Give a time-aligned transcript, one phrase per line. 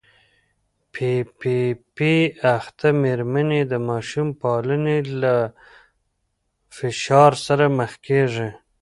[0.93, 1.57] پي پي
[1.95, 2.13] پي
[2.55, 5.35] اخته مېرمنې د ماشوم پالنې له
[6.77, 8.49] فشار سره مخ کېږي.